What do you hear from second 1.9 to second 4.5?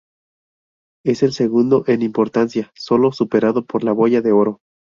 importancia, sólo superado por la Boya de